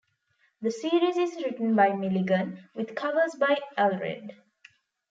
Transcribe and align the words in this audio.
The 0.63 0.71
series 0.71 1.15
is 1.15 1.43
written 1.43 1.75
by 1.75 1.93
Milligan, 1.93 2.67
with 2.73 2.95
covers 2.95 3.35
by 3.35 3.55
Allred. 3.77 4.31